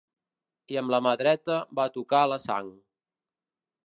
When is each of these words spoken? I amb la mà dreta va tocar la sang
I 0.75 0.77
amb 0.81 0.93
la 0.93 0.99
mà 1.07 1.11
dreta 1.21 1.57
va 1.81 1.85
tocar 1.99 2.23
la 2.31 2.39
sang 2.47 2.73